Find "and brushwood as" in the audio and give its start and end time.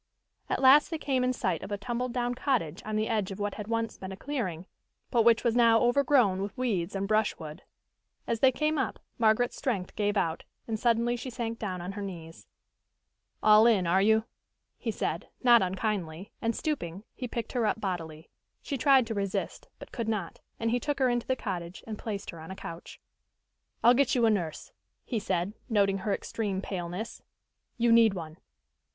6.95-8.39